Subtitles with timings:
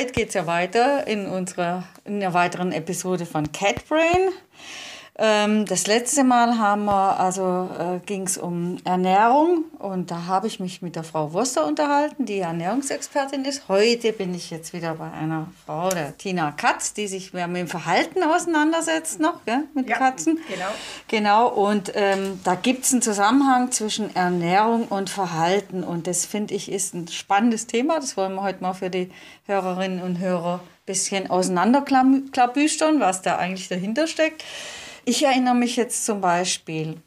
[0.00, 4.30] heute geht es ja weiter in unserer in einer weiteren Episode von Cat Brain.
[4.30, 4.32] Ähm,
[5.20, 10.60] das letzte Mal haben wir, also äh, ging es um Ernährung und da habe ich
[10.60, 13.68] mich mit der Frau Wurster unterhalten, die Ernährungsexpertin ist.
[13.68, 17.58] Heute bin ich jetzt wieder bei einer Frau, der Tina Katz, die sich mehr mit
[17.58, 20.38] dem Verhalten auseinandersetzt noch, gell, mit Ja, Katzen.
[20.48, 20.70] genau.
[21.08, 26.54] Genau, und ähm, da gibt es einen Zusammenhang zwischen Ernährung und Verhalten und das finde
[26.54, 27.96] ich ist ein spannendes Thema.
[28.00, 29.10] Das wollen wir heute mal für die
[29.44, 34.42] Hörerinnen und Hörer ein bisschen auseinanderklabüstern, was da eigentlich dahinter steckt.
[35.04, 37.00] Ich erinnere mich jetzt zum Beispiel,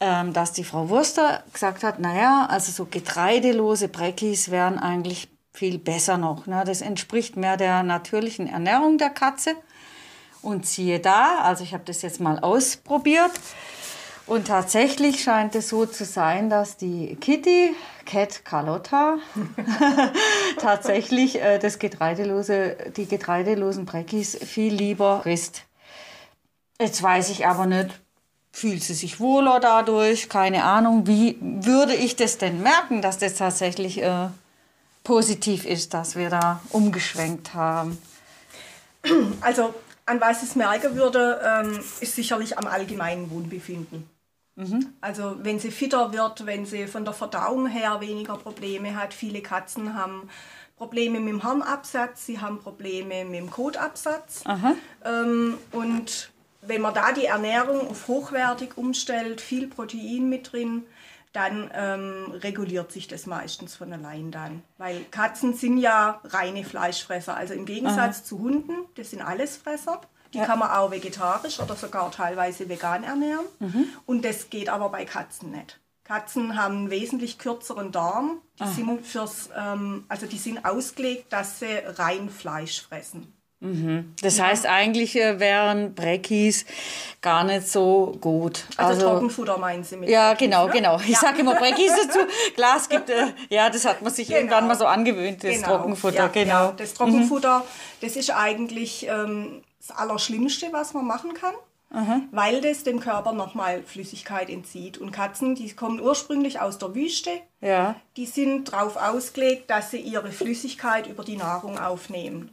[0.00, 5.78] ähm, dass die Frau Wurster gesagt hat, naja, also so getreidelose Breckis wären eigentlich viel
[5.78, 6.46] besser noch.
[6.46, 6.62] Ne?
[6.64, 9.56] Das entspricht mehr der natürlichen Ernährung der Katze.
[10.40, 13.32] Und siehe da, also ich habe das jetzt mal ausprobiert.
[14.26, 19.16] Und tatsächlich scheint es so zu sein, dass die Kitty, Cat Carlotta,
[20.60, 25.67] tatsächlich äh, das getreidelose, die getreidelosen Breckis viel lieber frisst.
[26.80, 28.00] Jetzt weiß ich aber nicht,
[28.52, 30.28] fühlt sie sich wohler dadurch?
[30.28, 31.06] Keine Ahnung.
[31.06, 34.28] Wie würde ich das denn merken, dass das tatsächlich äh,
[35.02, 37.98] positiv ist, dass wir da umgeschwenkt haben?
[39.40, 39.74] Also
[40.06, 44.08] an was es merken würde, ähm, ist sicherlich am allgemeinen Wohnbefinden.
[45.00, 49.14] Also wenn sie fitter wird, wenn sie von der Verdauung her weniger Probleme hat.
[49.14, 50.28] Viele Katzen haben
[50.76, 54.42] Probleme mit dem Harnabsatz, sie haben Probleme mit dem Kotabsatz.
[55.04, 56.30] Ähm, und
[56.68, 60.84] wenn man da die Ernährung auf hochwertig umstellt, viel Protein mit drin,
[61.32, 64.62] dann ähm, reguliert sich das meistens von allein dann.
[64.78, 67.36] Weil Katzen sind ja reine Fleischfresser.
[67.36, 70.00] Also im Gegensatz zu Hunden, das sind Allesfresser.
[70.34, 73.46] Die kann man auch vegetarisch oder sogar teilweise vegan ernähren.
[74.04, 75.78] Und das geht aber bei Katzen nicht.
[76.04, 78.40] Katzen haben einen wesentlich kürzeren Darm.
[78.58, 83.37] Die sind fürs, ähm, also die sind ausgelegt, dass sie rein Fleisch fressen.
[84.22, 86.64] Das heißt, eigentlich äh, wären Breckis
[87.20, 88.64] gar nicht so gut.
[88.76, 90.08] Also, Trockenfutter meinen Sie mit?
[90.08, 90.72] Ja, Breckis, genau, ne?
[90.72, 90.96] genau.
[91.00, 91.18] Ich Ja.
[91.18, 92.20] sage immer Breckis dazu.
[92.54, 94.38] Klar, es gibt, äh, ja, das hat man sich Genau.
[94.40, 96.52] irgendwann mal so angewöhnt, das Genau, Trockenfutter, ja, genau.
[96.66, 97.64] Ja, das Trockenfutter,
[98.00, 101.54] das ist eigentlich ähm, das Allerschlimmste, was man machen kann,
[102.30, 104.98] weil das dem Körper nochmal Flüssigkeit entzieht.
[104.98, 107.30] Und Katzen, die kommen ursprünglich aus der Wüste,
[107.60, 112.50] Ja, die sind darauf ausgelegt, dass sie ihre Flüssigkeit über die Nahrung aufnehmen.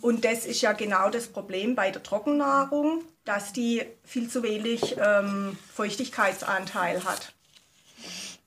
[0.00, 4.96] Und das ist ja genau das Problem bei der Trockennahrung, dass die viel zu wenig
[5.04, 7.32] ähm, Feuchtigkeitsanteil hat.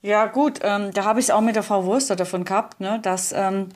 [0.01, 2.99] ja gut, ähm, da habe ich es auch mit der Frau Wurster davon gehabt, ne,
[3.01, 3.69] dass ähm,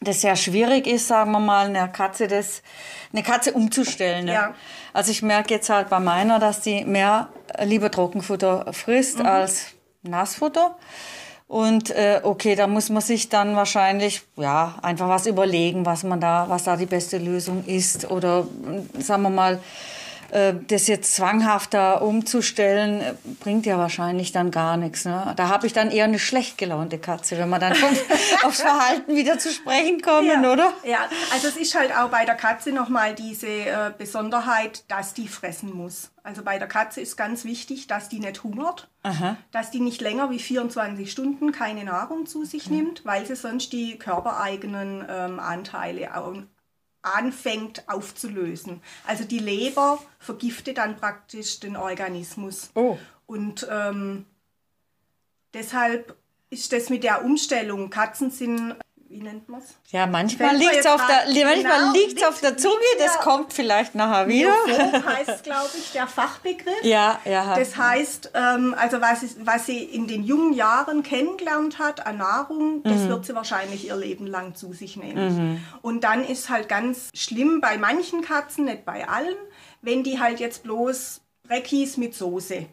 [0.00, 2.62] das sehr schwierig ist, sagen wir mal, eine Katze, das,
[3.12, 4.26] eine Katze umzustellen.
[4.26, 4.34] Ne?
[4.34, 4.54] Ja.
[4.92, 9.26] Also ich merke jetzt halt bei meiner, dass die mehr äh, lieber Trockenfutter frisst Mhm.
[9.26, 9.66] als
[10.02, 10.76] Nassfutter.
[11.46, 16.20] Und äh, okay, da muss man sich dann wahrscheinlich ja einfach was überlegen, was man
[16.20, 18.10] da, was da die beste Lösung ist.
[18.10, 18.46] Oder
[18.98, 19.60] sagen wir mal,
[20.66, 25.04] das jetzt zwanghafter umzustellen, äh, bringt ja wahrscheinlich dann gar nichts.
[25.04, 25.32] Ne?
[25.36, 27.74] Da habe ich dann eher eine schlecht gelaunte Katze, wenn wir dann
[28.44, 30.72] aufs Verhalten wieder zu sprechen kommen, oder?
[30.84, 35.28] Ja, also es ist halt auch bei der Katze nochmal diese äh, Besonderheit, dass die
[35.28, 36.10] fressen muss.
[36.24, 38.88] Also bei der Katze ist ganz wichtig, dass die nicht hungert,
[39.52, 43.74] dass die nicht länger wie 24 Stunden keine Nahrung zu sich nimmt, weil sie sonst
[43.74, 46.14] die körpereigenen ähm, Anteile
[47.04, 48.82] anfängt aufzulösen.
[49.06, 52.70] Also die Leber vergiftet dann praktisch den Organismus.
[52.74, 52.98] Oh.
[53.26, 54.26] Und ähm,
[55.52, 56.16] deshalb
[56.50, 58.76] ist das mit der Umstellung, Katzen sind,
[59.14, 59.76] wie nennt man es?
[59.92, 63.18] Ja, manchmal mir liegt es auf, der, manchmal genau, liegt's liegt- auf der Zunge, das
[63.20, 64.52] kommt vielleicht nachher wieder.
[65.06, 66.82] Heißt, glaube ich, der Fachbegriff.
[66.82, 67.54] Ja, ja.
[67.56, 72.18] Das heißt, ähm, also was, es- was sie in den jungen Jahren kennengelernt hat an
[72.18, 73.08] Nahrung, das Mhm.
[73.10, 75.64] wird sie wahrscheinlich ihr Leben lang zu sich nehmen.
[75.80, 79.36] Und dann ist halt ganz schlimm bei manchen Katzen, nicht bei allen,
[79.80, 82.66] wenn die halt jetzt bloß Breckis mit Soße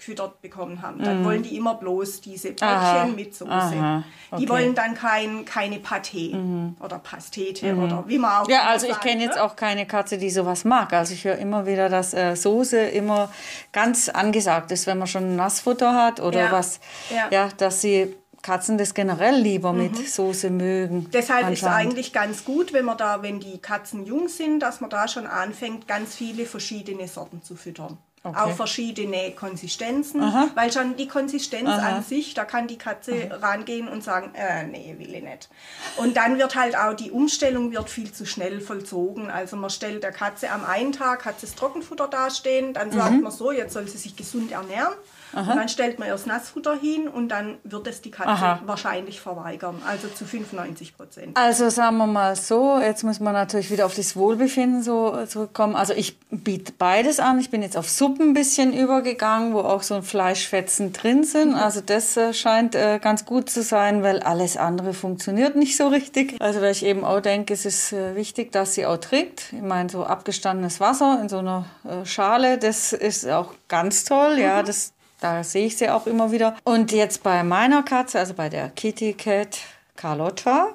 [0.00, 0.98] gefüttert bekommen haben.
[1.04, 3.14] Dann wollen die immer bloß diese Brötchen Mhm.
[3.16, 3.50] Mit Soße.
[3.50, 4.44] aha, Die okay.
[4.44, 4.48] Mhm.
[4.48, 6.34] wollen dann kein, keine Pâté
[6.82, 9.42] oder Pastete oder wie man auch Ja, also ich sagt, kenne jetzt ne?
[9.44, 10.92] auch keine Katze, die sowas mag.
[10.94, 13.30] Also ich höre immer wieder, dass äh, Soße immer
[13.72, 16.80] ganz angesagt ist, wenn man schon Nassfutter hat oder Ja, was.
[17.10, 17.28] ja.
[17.30, 17.48] Ja.
[17.56, 21.10] dass sie Katzen das generell lieber mit Soße mögen.
[21.12, 24.80] Deshalb ist es eigentlich ganz gut, wenn man da, wenn die Katzen jung sind, dass
[24.80, 27.98] man da schon anfängt, ganz viele verschiedene Sorten zu füttern.
[28.22, 28.38] Okay.
[28.38, 30.50] Auch verschiedene Konsistenzen, Aha.
[30.54, 31.96] weil schon die Konsistenz Aha.
[31.96, 33.36] an sich, da kann die Katze Aha.
[33.36, 35.48] rangehen und sagen, äh, nee, will ich nicht.
[35.96, 39.30] Und dann wird halt auch die Umstellung wird viel zu schnell vollzogen.
[39.30, 43.12] Also man stellt der Katze am einen Tag, hat sie das Trockenfutter dastehen, dann sagt
[43.12, 43.22] mhm.
[43.22, 44.92] man so, jetzt soll sie sich gesund ernähren.
[45.32, 45.52] Aha.
[45.52, 48.60] Und dann stellt man erst Nassfutter hin und dann wird es die Katze Aha.
[48.64, 51.36] wahrscheinlich verweigern, also zu 95 Prozent.
[51.36, 55.76] Also sagen wir mal so, jetzt muss man natürlich wieder auf das Wohlbefinden so zurückkommen.
[55.76, 57.38] Also ich biete beides an.
[57.38, 61.50] Ich bin jetzt auf Suppen ein bisschen übergegangen, wo auch so Fleischfetzen drin sind.
[61.50, 61.54] Mhm.
[61.54, 65.88] Also das äh, scheint äh, ganz gut zu sein, weil alles andere funktioniert nicht so
[65.88, 66.40] richtig.
[66.40, 69.52] Also weil ich eben auch denke, es ist äh, wichtig, dass sie auch trinkt.
[69.52, 71.64] Ich meine, so abgestandenes Wasser in so einer
[72.04, 74.38] Schale, das ist auch ganz toll.
[74.38, 74.66] Ja, mhm.
[74.66, 76.56] das da sehe ich sie auch immer wieder.
[76.64, 79.58] Und jetzt bei meiner Katze, also bei der Kitty Cat
[79.96, 80.74] Carlotta,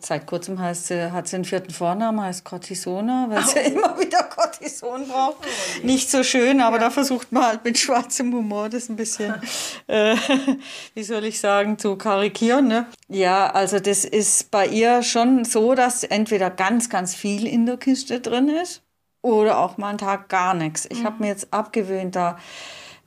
[0.00, 3.46] seit kurzem heißt sie, hat sie einen vierten Vornamen, heißt Cortisona, weil oh.
[3.46, 5.38] sie immer wieder Cortison braucht.
[5.40, 6.84] Oh, Nicht so schön, aber ja.
[6.84, 9.34] da versucht man halt mit schwarzem Humor das ein bisschen,
[9.86, 10.16] äh,
[10.94, 12.68] wie soll ich sagen, zu karikieren.
[12.68, 12.86] Ne?
[13.08, 17.76] Ja, also das ist bei ihr schon so, dass entweder ganz, ganz viel in der
[17.76, 18.82] Kiste drin ist
[19.22, 20.86] oder auch mal einen Tag gar nichts.
[20.90, 21.04] Ich mhm.
[21.06, 22.38] habe mir jetzt abgewöhnt, da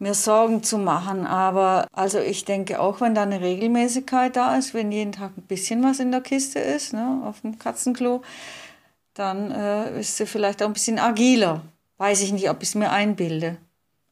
[0.03, 1.25] mir Sorgen zu machen.
[1.25, 5.47] Aber also ich denke auch, wenn da eine Regelmäßigkeit da ist, wenn jeden Tag ein
[5.47, 8.21] bisschen was in der Kiste ist, ne, auf dem Katzenklo,
[9.15, 11.61] dann äh, ist sie vielleicht auch ein bisschen agiler.
[11.97, 13.57] Weiß ich nicht, ob ich es mir einbilde.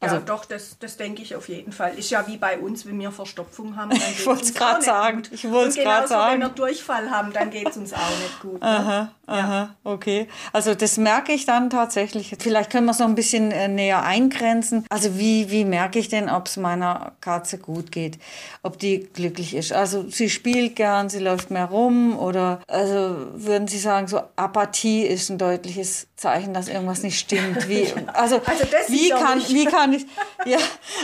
[0.04, 1.94] Also, ja, doch, das, das denke ich auf jeden Fall.
[1.94, 3.92] Ist ja wie bei uns, wenn wir Verstopfung haben.
[4.12, 5.22] ich wollte es gerade sagen.
[5.30, 6.42] Ich wollte es gerade sagen.
[6.42, 8.60] Wenn wir Durchfall haben, dann geht es uns auch nicht gut.
[8.62, 8.68] Ne?
[8.68, 10.28] Aha, aha, okay.
[10.54, 12.36] Also das merke ich dann tatsächlich.
[12.40, 14.88] Vielleicht können wir es noch ein bisschen äh, näher eingrenzen.
[14.90, 18.18] Also wie, wie merke ich denn, ob es meiner Katze gut geht?
[18.64, 19.72] Ob die glücklich ist?
[19.72, 25.04] Also sie spielt gern, sie läuft mehr rum oder also würden Sie sagen, so Apathie
[25.04, 27.68] ist ein deutliches Zeichen, dass irgendwas nicht stimmt.
[27.68, 30.08] Wie, also, also wie, kann, wie kann nicht.
[30.46, 30.58] Ja,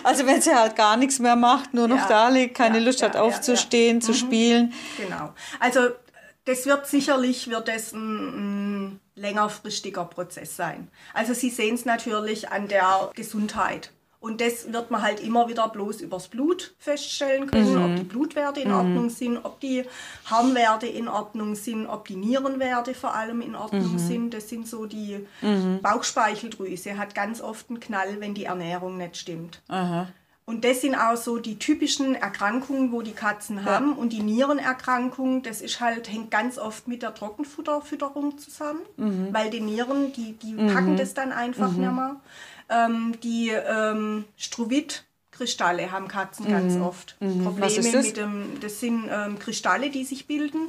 [0.04, 2.86] also wenn sie halt gar nichts mehr macht, nur noch ja, da liegt, keine ja,
[2.86, 4.16] Lust hat aufzustehen, zu mhm.
[4.16, 4.74] spielen.
[4.98, 5.34] Genau.
[5.60, 5.90] Also
[6.46, 10.90] das wird sicherlich wird das ein, ein längerfristiger Prozess sein.
[11.14, 13.92] Also Sie sehen es natürlich an der Gesundheit.
[14.28, 17.86] Und das wird man halt immer wieder bloß übers Blut feststellen können, mhm.
[17.86, 18.76] ob die Blutwerte in mhm.
[18.76, 19.86] Ordnung sind, ob die
[20.26, 24.00] Harnwerte in Ordnung sind, ob die Nierenwerte vor allem in Ordnung mhm.
[24.00, 24.34] sind.
[24.34, 25.80] Das sind so die mhm.
[25.82, 29.62] Bauchspeicheldrüse hat ganz oft einen Knall, wenn die Ernährung nicht stimmt.
[29.70, 30.10] Aha.
[30.44, 33.66] Und das sind auch so die typischen Erkrankungen, wo die Katzen ja.
[33.66, 33.94] haben.
[33.94, 39.30] Und die Nierenerkrankung, das ist halt, hängt ganz oft mit der Trockenfutterfütterung zusammen, mhm.
[39.32, 40.98] weil die Nieren, die, die packen mhm.
[40.98, 42.18] das dann einfach nicht mehr.
[42.70, 46.52] Ähm, die ähm, Struvit-Kristalle haben Katzen mhm.
[46.52, 47.16] ganz oft.
[47.20, 47.44] Mhm.
[47.44, 48.06] Probleme das?
[48.06, 50.68] mit dem, das sind ähm, Kristalle, die sich bilden,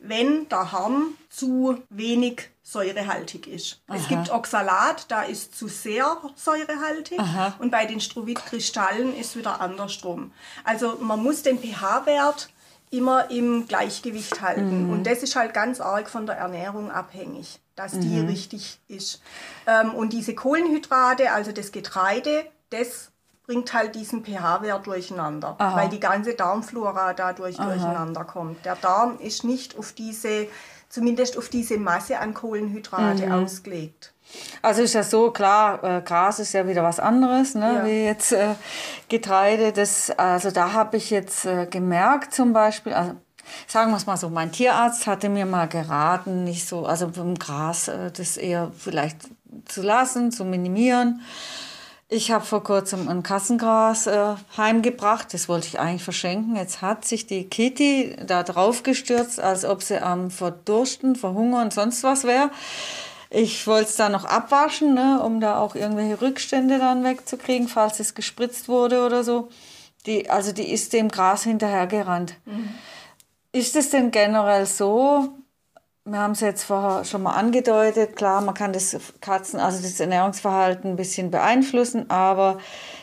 [0.00, 3.80] wenn der Harn zu wenig säurehaltig ist.
[3.86, 3.96] Aha.
[3.96, 7.54] Es gibt Oxalat, da ist zu sehr säurehaltig Aha.
[7.58, 10.32] und bei den Struvit-Kristallen ist wieder andersrum.
[10.64, 12.48] Also man muss den pH-Wert
[12.96, 14.86] immer im Gleichgewicht halten.
[14.86, 14.90] Mhm.
[14.90, 18.00] Und das ist halt ganz arg von der Ernährung abhängig, dass mhm.
[18.00, 19.20] die richtig ist.
[19.66, 23.10] Ähm, und diese Kohlenhydrate, also das Getreide, das
[23.46, 25.76] bringt halt diesen pH-Wert durcheinander, Aha.
[25.76, 27.66] weil die ganze Darmflora dadurch Aha.
[27.66, 28.64] durcheinander kommt.
[28.64, 30.48] Der Darm ist nicht auf diese,
[30.88, 33.32] zumindest auf diese Masse an Kohlenhydrate mhm.
[33.32, 34.13] ausgelegt.
[34.62, 37.84] Also ist ja so, klar, äh, Gras ist ja wieder was anderes, ne, ja.
[37.84, 38.54] wie jetzt äh,
[39.08, 39.72] Getreide.
[39.72, 43.12] Das, also da habe ich jetzt äh, gemerkt zum Beispiel, also
[43.66, 47.34] sagen wir es mal so, mein Tierarzt hatte mir mal geraten, nicht so, also beim
[47.34, 49.18] Gras äh, das eher vielleicht
[49.66, 51.20] zu lassen, zu minimieren.
[52.08, 56.54] Ich habe vor kurzem ein Kassengras äh, heimgebracht, das wollte ich eigentlich verschenken.
[56.54, 62.04] Jetzt hat sich die Kitty da drauf gestürzt, als ob sie am Verdursten, Verhungern, sonst
[62.04, 62.50] was wäre.
[63.36, 67.98] Ich wollte es dann noch abwaschen, ne, um da auch irgendwelche Rückstände dann wegzukriegen, falls
[67.98, 69.48] es gespritzt wurde oder so.
[70.06, 72.34] Die, also die ist dem Gras hinterhergerannt.
[72.44, 72.68] Mhm.
[73.50, 75.30] Ist es denn generell so,
[76.04, 79.98] wir haben es jetzt vorher schon mal angedeutet, klar, man kann das Katzen, also das
[79.98, 82.58] Ernährungsverhalten ein bisschen beeinflussen, aber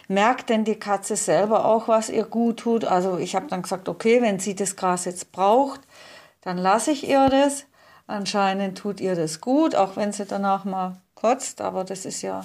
[0.07, 2.85] merkt denn die Katze selber auch, was ihr gut tut?
[2.85, 5.81] Also ich habe dann gesagt, okay, wenn sie das Gras jetzt braucht,
[6.39, 7.65] dann lasse ich ihr das.
[8.08, 12.43] Anscheinend tut ihr das gut, auch wenn sie danach mal kotzt, aber das ist ja,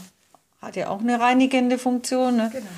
[0.60, 2.36] hat ja auch eine reinigende Funktion.
[2.36, 2.50] Ne?
[2.52, 2.66] Genau.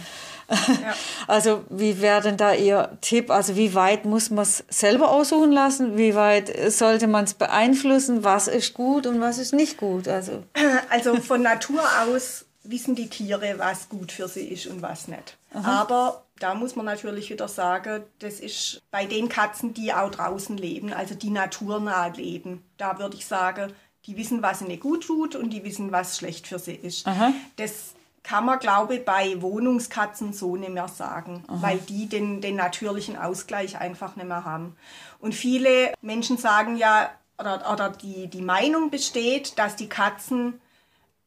[0.50, 0.94] Ja.
[1.26, 3.30] Also wie wäre denn da Ihr Tipp?
[3.30, 5.98] Also wie weit muss man es selber aussuchen lassen?
[5.98, 8.24] Wie weit sollte man es beeinflussen?
[8.24, 10.08] Was ist gut und was ist nicht gut?
[10.08, 10.44] Also,
[10.90, 15.36] also von Natur aus wissen die Tiere, was gut für sie ist und was nicht.
[15.52, 15.82] Aha.
[15.82, 20.56] Aber da muss man natürlich wieder sagen, das ist bei den Katzen, die auch draußen
[20.56, 23.72] leben, also die naturnah leben, da würde ich sagen,
[24.06, 27.06] die wissen, was ihnen gut tut und die wissen, was schlecht für sie ist.
[27.06, 27.32] Aha.
[27.56, 31.58] Das kann man, glaube ich, bei Wohnungskatzen so nicht mehr sagen, Aha.
[31.60, 34.76] weil die den, den natürlichen Ausgleich einfach nicht mehr haben.
[35.18, 40.60] Und viele Menschen sagen ja, oder, oder die, die Meinung besteht, dass die Katzen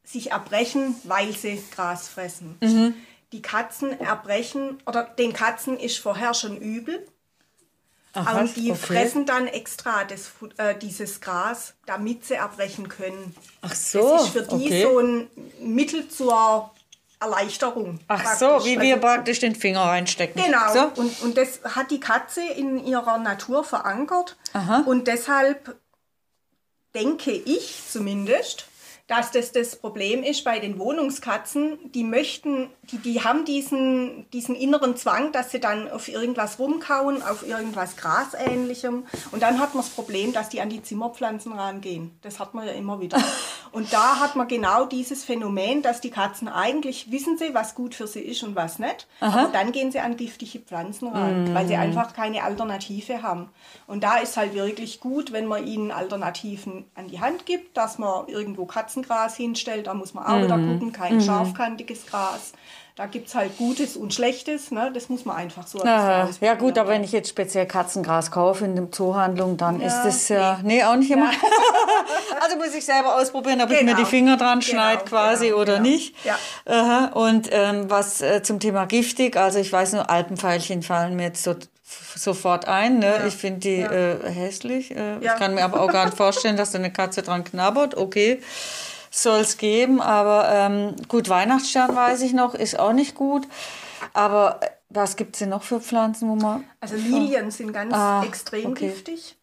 [0.04, 2.56] sich erbrechen, weil sie Gras fressen.
[2.60, 2.94] Mhm.
[3.32, 7.06] Die Katzen erbrechen, oder den Katzen ist vorher schon übel.
[8.14, 8.78] Aha, und die okay.
[8.78, 13.34] fressen dann extra das, äh, dieses Gras, damit sie erbrechen können.
[13.62, 14.16] Ach so.
[14.16, 14.82] Das ist für die okay.
[14.82, 16.70] so ein Mittel zur
[17.20, 18.00] Erleichterung.
[18.08, 20.42] Ach so, wie wir praktisch den Finger reinstecken.
[20.42, 20.72] Genau.
[20.72, 21.00] So?
[21.00, 24.36] Und, und das hat die Katze in ihrer Natur verankert.
[24.52, 24.82] Aha.
[24.84, 25.76] Und deshalb
[26.94, 28.66] denke ich zumindest,
[29.12, 31.92] dass das das Problem ist bei den Wohnungskatzen.
[31.92, 37.22] Die möchten, die, die haben diesen, diesen inneren Zwang, dass sie dann auf irgendwas rumkauen,
[37.22, 39.04] auf irgendwas Grasähnlichem.
[39.30, 42.12] Und dann hat man das Problem, dass die an die Zimmerpflanzen rangehen.
[42.22, 43.22] Das hat man ja immer wieder.
[43.72, 47.94] Und da hat man genau dieses Phänomen, dass die Katzen eigentlich wissen sie, was gut
[47.94, 49.06] für sie ist und was nicht.
[49.20, 49.44] Aha.
[49.44, 51.54] Aber dann gehen sie an giftige Pflanzen ran, mm.
[51.54, 53.48] weil sie einfach keine Alternative haben.
[53.86, 57.98] Und da ist halt wirklich gut, wenn man ihnen Alternativen an die Hand gibt, dass
[57.98, 60.44] man irgendwo Katzen Gras hinstellt, da muss man auch mhm.
[60.44, 61.20] wieder gucken, kein mhm.
[61.20, 62.52] scharfkantiges Gras.
[62.94, 64.90] Da gibt es halt Gutes und Schlechtes, ne?
[64.92, 68.66] das muss man einfach so Ja, ja gut, aber wenn ich jetzt speziell Katzengras kaufe
[68.66, 70.76] in der Zoohandlung, dann ja, ist das ja, nee.
[70.76, 71.32] nee, auch nicht immer.
[71.32, 71.38] Ja.
[72.42, 73.80] also muss ich selber ausprobieren, ob genau.
[73.80, 74.08] ich mir die genau.
[74.08, 75.88] Finger dran genau, schneide quasi genau, oder genau.
[75.88, 76.14] nicht.
[76.24, 77.06] Ja.
[77.14, 81.44] Und ähm, was äh, zum Thema giftig, also ich weiß nur, Alpenpfeilchen fallen mir jetzt
[81.44, 81.54] so
[82.14, 82.98] sofort ein.
[82.98, 83.06] Ne?
[83.06, 83.26] Ja.
[83.26, 83.90] Ich finde die ja.
[83.90, 84.90] äh, hässlich.
[84.90, 85.32] Äh, ja.
[85.32, 87.96] Ich kann mir aber auch gar nicht vorstellen, dass da eine Katze dran knabbert.
[87.96, 88.42] Okay
[89.12, 90.00] soll es geben.
[90.00, 93.46] Aber ähm, gut, Weihnachtsstern weiß ich noch, ist auch nicht gut.
[94.12, 96.64] Aber äh, was gibt es denn noch für Pflanzen, wo man.
[96.80, 98.88] Also Lilien sind ganz ah, extrem okay.
[98.88, 99.36] giftig.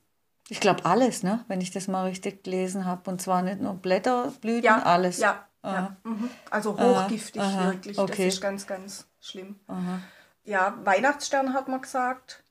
[0.50, 1.46] Ich glaube alles, ne?
[1.48, 3.10] wenn ich das mal richtig gelesen habe.
[3.10, 5.20] Und zwar nicht nur Blätter, Blüten, ja, alles.
[5.20, 5.96] Ja, ja.
[6.04, 6.30] Mhm.
[6.50, 7.98] also hochgiftig aha, wirklich.
[8.00, 8.26] Okay.
[8.26, 9.60] Das ist ganz, ganz schlimm.
[9.68, 10.00] Aha.
[10.46, 12.44] Ja, Weihnachtsstern hat man gesagt.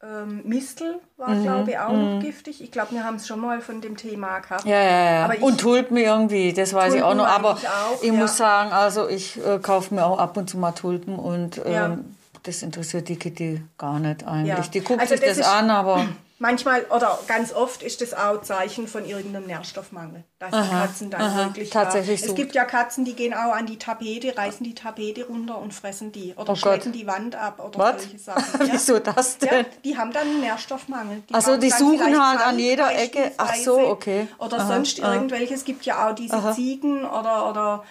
[0.00, 1.42] Ähm, Mistel war, mhm.
[1.42, 2.14] glaube ich, auch mhm.
[2.14, 2.62] noch giftig.
[2.62, 4.64] Ich glaube, wir haben es schon mal von dem Thema gehabt.
[4.64, 5.32] Ja, ja, ja.
[5.32, 7.26] Ich, und Tulpen irgendwie, das weiß Tulpen ich auch noch.
[7.26, 8.12] Aber ich, auch, ich ja.
[8.12, 11.72] muss sagen, also ich äh, kaufe mir auch ab und zu mal Tulpen und ähm,
[11.72, 11.98] ja.
[12.44, 14.66] das interessiert die Kitty gar nicht eigentlich.
[14.66, 14.70] Ja.
[14.72, 16.06] Die guckt also sich das, das an, aber...
[16.40, 21.10] Manchmal oder ganz oft ist das auch Zeichen von irgendeinem Nährstoffmangel, dass aha, die Katzen
[21.10, 22.28] dann aha, wirklich tatsächlich da.
[22.28, 25.74] Es gibt ja Katzen, die gehen auch an die Tapete, reißen die Tapete runter und
[25.74, 28.00] fressen die oder oh schlecken die Wand ab oder What?
[28.00, 28.44] solche Sachen.
[28.68, 28.72] Ja?
[28.72, 29.48] Wieso das denn?
[29.48, 31.22] Ja, die haben dann einen Nährstoffmangel.
[31.28, 33.32] Die also die suchen halt an jeder Ecke.
[33.36, 34.28] Ach so, okay.
[34.38, 35.54] Oder aha, sonst irgendwelche.
[35.54, 37.84] Es gibt ja auch diese Ziegen oder oder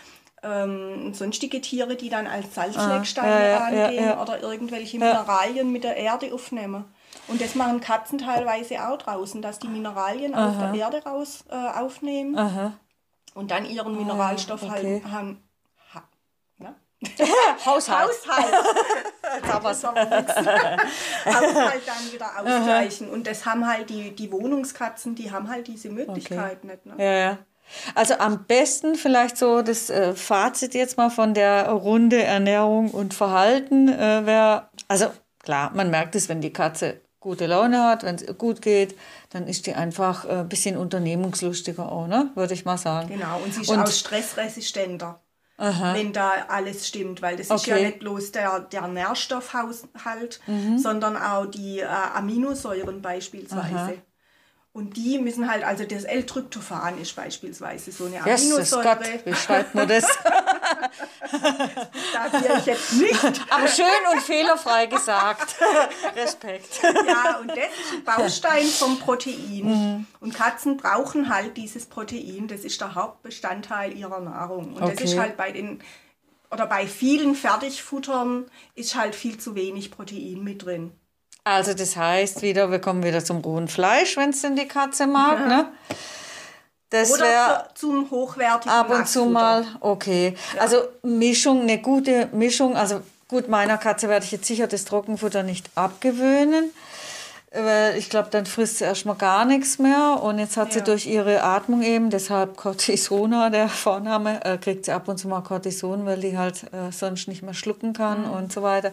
[0.43, 5.97] ähm, sonstige Tiere, die dann als Salzlecksteine ja, rangehen ja, oder irgendwelche Mineralien mit der
[5.97, 6.85] Erde aufnehmen.
[7.27, 10.49] Und das machen Katzen teilweise auch draußen, dass die Mineralien Aha.
[10.49, 12.73] auf der Erde raus äh, aufnehmen Aha.
[13.33, 15.01] und dann ihren ah, Mineralstoff ah, okay.
[15.03, 15.43] halt haben.
[15.93, 16.03] Ha?
[17.65, 18.09] Haushalt.
[18.09, 18.53] Haushalt.
[21.25, 23.09] Haushalt dann wieder ausgleichen.
[23.09, 26.67] Und das haben halt die, die Wohnungskatzen, die haben halt diese Möglichkeit okay.
[26.67, 26.85] nicht.
[26.85, 26.93] Ne?
[26.97, 27.37] Ja, ja.
[27.95, 33.13] Also am besten vielleicht so das äh, Fazit jetzt mal von der Runde Ernährung und
[33.13, 35.07] Verhalten äh, wäre, also
[35.43, 38.97] klar, man merkt es, wenn die Katze gute Laune hat, wenn es gut geht,
[39.31, 42.31] dann ist die einfach ein äh, bisschen unternehmungslustiger auch, ne?
[42.35, 43.09] würde ich mal sagen.
[43.09, 45.19] Genau, und sie ist und, auch stressresistenter.
[45.59, 45.95] Aha.
[45.95, 47.59] wenn da alles stimmt, weil das okay.
[47.59, 50.77] ist ja nicht bloß der, der Nährstoffhaushalt, mhm.
[50.77, 53.75] sondern auch die äh, Aminosäuren beispielsweise.
[53.75, 53.93] Aha.
[54.71, 58.83] Und die müssen halt, also das L-Tryptophan ist beispielsweise so eine Aminosäure.
[58.83, 60.03] Gott, wie schreibt man das?
[61.21, 63.41] das ich jetzt nicht.
[63.49, 65.55] Aber schön und fehlerfrei gesagt.
[66.15, 66.81] Respekt.
[66.83, 69.63] Ja, und das ist ein Baustein vom Protein.
[69.63, 70.07] Mhm.
[70.19, 72.47] Und Katzen brauchen halt dieses Protein.
[72.47, 74.73] Das ist der Hauptbestandteil ihrer Nahrung.
[74.73, 74.95] Und okay.
[74.95, 75.81] das ist halt bei den
[76.49, 80.91] oder bei vielen Fertigfuttern ist halt viel zu wenig Protein mit drin.
[81.43, 85.07] Also das heißt wieder, wir kommen wieder zum rohen Fleisch, wenn es denn die Katze
[85.07, 85.47] mag, ja.
[85.47, 85.71] ne?
[86.89, 90.35] Das Oder zum hochwertigen Ab und zu mal, okay.
[90.55, 90.61] Ja.
[90.61, 92.77] Also Mischung, eine gute Mischung.
[92.77, 96.71] Also gut, meiner Katze werde ich jetzt sicher das Trockenfutter nicht abgewöhnen.
[97.51, 100.19] Weil ich glaube, dann frisst sie erstmal gar nichts mehr.
[100.21, 100.73] Und jetzt hat ja.
[100.75, 105.27] sie durch ihre Atmung eben, deshalb Cortisona, der Vorname, äh, kriegt sie ab und zu
[105.27, 108.31] mal Cortison, weil die halt äh, sonst nicht mehr schlucken kann mhm.
[108.31, 108.91] und so weiter.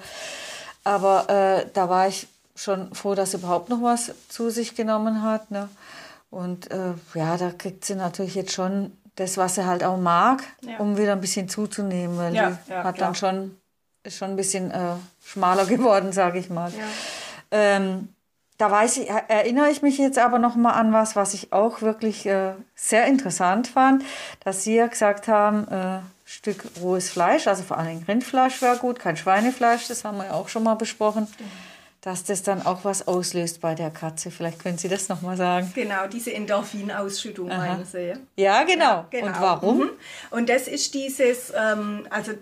[0.83, 5.23] Aber äh, da war ich schon froh, dass sie überhaupt noch was zu sich genommen
[5.23, 5.51] hat.
[5.51, 5.69] Ne?
[6.35, 10.43] Und äh, ja, da kriegt sie natürlich jetzt schon das, was sie halt auch mag,
[10.63, 10.79] ja.
[10.79, 13.09] um wieder ein bisschen zuzunehmen, weil ja, die ja, hat klar.
[13.09, 13.57] dann schon,
[14.03, 16.73] ist schon ein bisschen äh, schmaler geworden, sage ich mal.
[17.53, 18.09] Ähm,
[18.59, 21.83] da weiß ich, erinnere ich mich jetzt aber noch mal an was, was ich auch
[21.83, 24.05] wirklich äh, sehr interessant fand,
[24.41, 28.99] dass Sie ja gesagt haben, äh, Stück rohes Fleisch, also vor allem Rindfleisch wäre gut,
[28.99, 31.29] kein Schweinefleisch, das haben wir ja auch schon mal besprochen.
[31.39, 31.74] Mhm
[32.05, 34.31] dass das dann auch was auslöst bei der Katze.
[34.31, 35.73] Vielleicht können Sie das nochmal sagen.
[35.75, 38.13] Genau, diese Endorphinausschüttung meinen Sie.
[38.37, 38.85] Ja, genau.
[38.85, 39.27] Ja, genau.
[39.27, 39.79] Und warum?
[39.79, 39.91] Mhm.
[40.31, 42.33] Und das ist dieses, ähm, also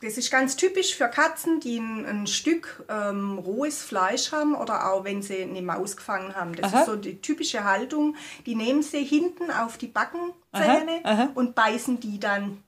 [0.00, 4.92] das ist ganz typisch für Katzen, die ein, ein Stück ähm, rohes Fleisch haben oder
[4.92, 6.56] auch wenn sie eine Maus gefangen haben.
[6.56, 6.80] Das Aha.
[6.80, 8.16] ist so die typische Haltung.
[8.44, 11.28] Die nehmen sie hinten auf die Backenzähne aha, aha.
[11.36, 12.64] und beißen die dann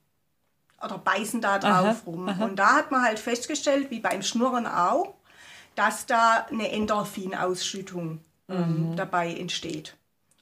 [0.81, 2.29] oder beißen da drauf rum.
[2.39, 5.14] Und da hat man halt festgestellt, wie beim Schnurren auch,
[5.75, 8.95] dass da eine Endorphinausschüttung ähm, mhm.
[8.95, 9.95] dabei entsteht.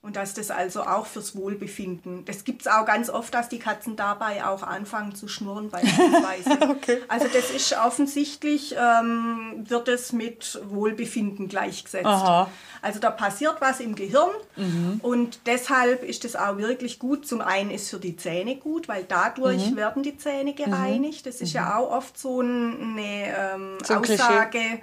[0.04, 3.58] Und dass das also auch fürs Wohlbefinden, das gibt es auch ganz oft, dass die
[3.58, 6.70] Katzen dabei auch anfangen zu schnurren beispielsweise.
[6.70, 6.98] okay.
[7.08, 12.06] Also das ist offensichtlich, ähm, wird es mit Wohlbefinden gleichgesetzt.
[12.06, 12.50] Aha.
[12.82, 15.00] Also da passiert was im Gehirn mhm.
[15.02, 17.26] und deshalb ist es auch wirklich gut.
[17.26, 19.78] Zum einen ist für die Zähne gut, weil dadurch mhm.
[19.78, 21.26] werden die Zähne gereinigt.
[21.26, 21.72] Das ist ja mhm.
[21.72, 24.50] auch oft so eine ähm, so Aussage.
[24.50, 24.82] Klischee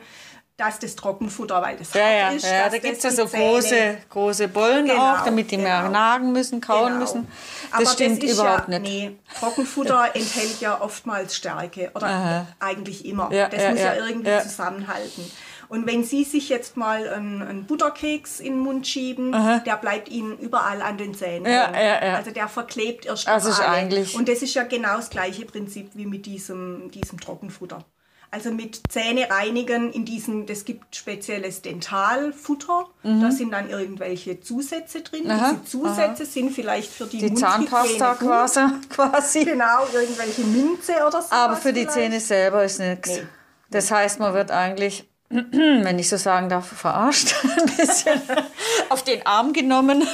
[0.61, 2.45] dass das Trockenfutter, weil das ja, ja, ist.
[2.45, 5.69] Ja, da gibt es ja so große, große Bollen genau, auch, damit die genau.
[5.69, 7.00] mehr nagen müssen, kauen genau.
[7.00, 7.29] müssen.
[7.71, 8.93] Das Aber stimmt das überhaupt ja, nicht.
[8.93, 12.47] Nee, Trockenfutter enthält ja oftmals Stärke oder Aha.
[12.61, 13.33] eigentlich immer.
[13.33, 15.25] Ja, das muss ja, irgendwie zusammenhalten.
[15.71, 19.61] Und wenn Sie sich jetzt mal einen, einen Butterkeks in den Mund schieben, Aha.
[19.61, 21.47] der bleibt Ihnen überall an den Zähnen.
[21.47, 22.17] Ja, ja, ja.
[22.17, 26.07] Also der verklebt erst also eigentlich Und das ist ja genau das gleiche Prinzip wie
[26.07, 27.85] mit diesem, diesem Trockenfutter.
[28.32, 32.87] Also mit Zähne reinigen in diesen, das gibt spezielles Dentalfutter.
[33.02, 33.22] Mhm.
[33.22, 35.28] Da sind dann irgendwelche Zusätze drin.
[35.28, 36.30] Aha, Diese Zusätze aha.
[36.30, 39.44] sind vielleicht für die, die Zahnpasta quasi, quasi.
[39.44, 41.32] Genau, irgendwelche Minze oder so.
[41.32, 41.94] Aber für die vielleicht.
[41.94, 43.08] Zähne selber ist nichts.
[43.08, 43.22] Nee.
[43.70, 48.20] Das heißt, man wird eigentlich wenn ich so sagen darf, verarscht, ein bisschen
[48.88, 50.06] auf den Arm genommen,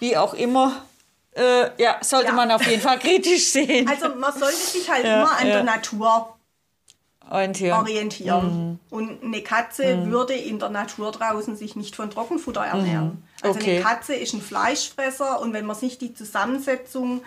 [0.00, 0.86] wie auch immer.
[1.34, 2.32] Äh, ja, sollte ja.
[2.32, 3.88] man auf jeden Fall kritisch sehen.
[3.88, 5.54] Also man sollte sich halt ja, immer an ja.
[5.54, 6.36] der Natur
[7.32, 7.78] orientieren.
[7.78, 8.70] orientieren.
[8.70, 8.78] Mhm.
[8.90, 10.10] Und eine Katze mhm.
[10.10, 13.04] würde in der Natur draußen sich nicht von Trockenfutter ernähren.
[13.04, 13.22] Mhm.
[13.42, 13.76] Also okay.
[13.76, 17.22] eine Katze ist ein Fleischfresser und wenn man sich die Zusammensetzung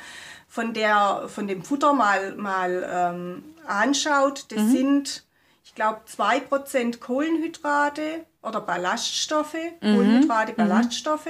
[0.48, 4.72] von, der, von dem Futter mal, mal ähm, anschaut, das mhm.
[4.72, 5.24] sind,
[5.64, 9.96] ich glaube, 2% Kohlenhydrate oder Ballaststoffe, mhm.
[9.96, 10.54] Kohlenhydrate.
[10.54, 11.30] Ballaststoffe,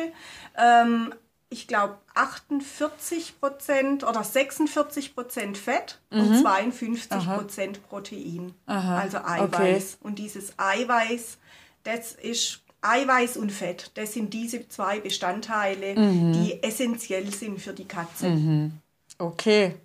[0.58, 1.14] ähm,
[1.50, 6.20] ich glaube, 48 Prozent oder 46 Prozent Fett mhm.
[6.20, 9.00] und 52 Prozent Protein, Aha.
[9.00, 9.98] also Eiweiß.
[10.00, 10.08] Okay.
[10.08, 11.38] Und dieses Eiweiß,
[11.84, 16.34] das ist Eiweiß und Fett, das sind diese zwei Bestandteile, mhm.
[16.34, 18.30] die essentiell sind für die Katze.
[18.30, 18.74] Mhm.
[19.18, 19.76] Okay.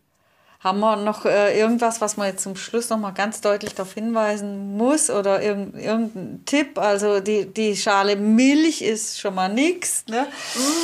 [0.63, 3.95] Haben wir noch äh, irgendwas, was man jetzt zum Schluss noch mal ganz deutlich darauf
[3.95, 6.79] hinweisen muss oder irg irgendein Tipp?
[6.79, 10.05] Also die, die Schale Milch ist schon mal nichts.
[10.07, 10.27] Ne?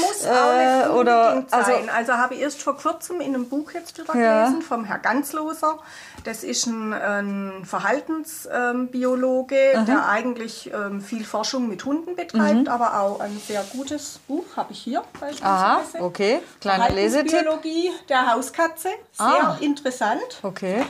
[0.00, 1.90] Muss auch nicht äh, oder, also, sein.
[1.94, 4.46] Also habe ich erst vor kurzem in einem Buch jetzt wieder ja.
[4.46, 5.78] gelesen vom Herr Ganzloser.
[6.24, 12.68] Das ist ein, ein Verhaltensbiologe, ähm, der eigentlich ähm, viel Forschung mit Hunden betreibt, mhm.
[12.68, 15.04] aber auch ein sehr gutes Buch habe ich hier.
[15.42, 16.40] Aha, okay.
[16.62, 17.42] Kleiner Lesetipp.
[17.42, 18.88] Biologie der Hauskatze.
[19.12, 19.58] Sehr ah.
[19.66, 20.40] Interessant.
[20.42, 20.84] Okay.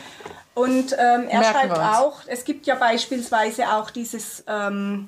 [0.54, 5.06] Und ähm, er Merken schreibt auch, es gibt ja beispielsweise auch dieses ähm,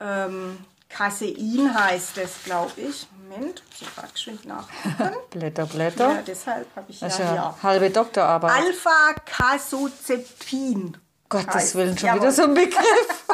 [0.00, 3.06] ähm, Casein heißt es, glaube ich.
[3.28, 5.14] Moment, ich gerade geschwind nachgucken.
[5.30, 6.14] Blätter, Blätter.
[6.14, 8.50] Ja, deshalb habe ich das ja, ja halbe Doktorarbeit.
[8.50, 10.96] Alpha-Casozepin.
[11.30, 12.20] Gottes Willen, schon Jawohl.
[12.20, 13.24] wieder so ein Begriff.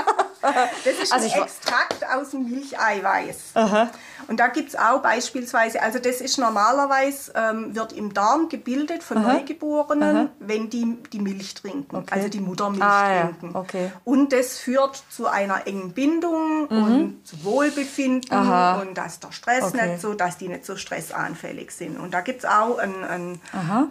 [0.85, 3.37] das ist also ein Extrakt aus dem Milcheiweiß.
[3.55, 3.91] Aha.
[4.29, 9.03] Und da gibt es auch beispielsweise, also das ist normalerweise, ähm, wird im Darm gebildet
[9.03, 9.35] von Aha.
[9.35, 10.29] Neugeborenen, Aha.
[10.41, 12.15] wenn die die Milch trinken, okay.
[12.15, 13.51] also die Muttermilch ah, trinken.
[13.55, 13.61] Ja.
[13.61, 13.93] Okay.
[14.05, 16.83] Und das führt zu einer engen Bindung mhm.
[16.83, 18.37] und zu Wohlbefinden
[18.81, 19.91] und dass der Stress okay.
[19.91, 21.99] nicht so, dass die nicht so stressanfällig sind.
[21.99, 23.41] Und da gibt es auch ein, ein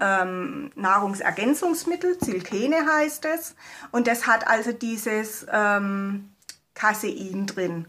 [0.01, 3.55] ähm, Nahrungsergänzungsmittel, Zilkene heißt es.
[3.95, 6.29] Und das hat also dieses ähm,
[6.73, 7.88] Casein drin.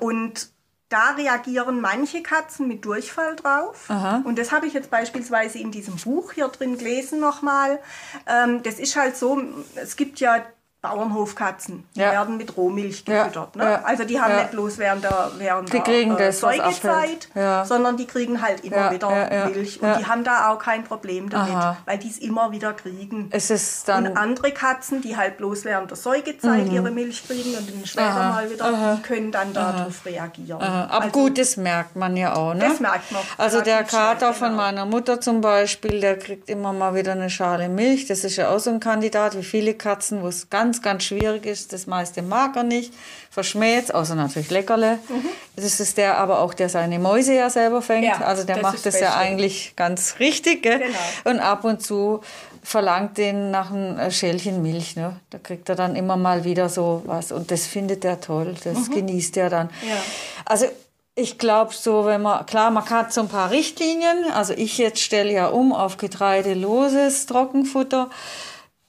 [0.00, 0.48] Und
[0.88, 3.88] da reagieren manche Katzen mit Durchfall drauf.
[3.88, 4.22] Aha.
[4.24, 7.78] Und das habe ich jetzt beispielsweise in diesem Buch hier drin gelesen nochmal.
[8.26, 9.40] Ähm, das ist halt so,
[9.76, 10.44] es gibt ja
[10.84, 11.84] Bauernhofkatzen.
[11.96, 12.12] Die ja.
[12.12, 13.56] werden mit Rohmilch gefüttert.
[13.56, 13.64] Ne?
[13.64, 13.70] Ja.
[13.70, 13.84] Ne?
[13.86, 17.28] Also die haben nicht bloß während der, während die der äh, Säugezeit,
[17.64, 19.80] sondern die kriegen halt immer wieder Milch.
[19.80, 21.76] Und die haben da auch kein Problem damit, Aha.
[21.86, 23.28] weil die es immer wieder kriegen.
[23.30, 26.72] Es ist dann und andere Katzen, die halt bloß während der Säugezeit mhm.
[26.72, 28.32] ihre Milch kriegen und dann später Aha.
[28.32, 28.94] mal wieder, Aha.
[28.96, 30.60] die können dann darauf reagieren.
[30.60, 32.52] Aber also, gut, das merkt man ja auch.
[32.52, 32.60] Ne?
[32.68, 33.22] Das merkt man.
[33.38, 34.62] Also der Kater schnell, von genau.
[34.62, 38.06] meiner Mutter zum Beispiel, der kriegt immer mal wieder eine Schale Milch.
[38.06, 41.04] Das ist ja auch so ein Kandidat, wie viele Katzen, wo es ganz ganz, ganz
[41.04, 41.72] schwierig ist.
[41.72, 42.92] Das meiste mag er nicht,
[43.30, 44.98] verschmäht, außer natürlich Leckerle.
[45.08, 45.24] Mhm.
[45.56, 48.06] Das ist der aber auch, der seine Mäuse ja selber fängt.
[48.06, 50.62] Ja, also der das macht das ja eigentlich ganz richtig.
[50.62, 50.78] Gell?
[50.78, 50.98] Genau.
[51.24, 52.20] Und ab und zu
[52.62, 54.96] verlangt den nach einem Schälchen Milch.
[54.96, 55.16] Ne?
[55.30, 57.30] Da kriegt er dann immer mal wieder so was.
[57.30, 58.54] Und das findet er toll.
[58.64, 58.94] Das mhm.
[58.94, 59.70] genießt er dann.
[59.82, 59.96] Ja.
[60.44, 60.66] Also
[61.14, 64.24] ich glaube so, wenn man, klar, man hat so ein paar Richtlinien.
[64.32, 68.10] Also ich jetzt stelle ja um auf getreideloses Trockenfutter.